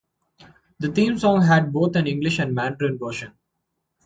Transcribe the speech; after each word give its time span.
The 0.79 0.91
theme 0.91 1.19
song 1.19 1.43
had 1.43 1.71
both 1.71 1.95
an 1.95 2.07
English 2.07 2.39
and 2.39 2.55
Mandarin 2.55 2.97
version. 2.97 3.33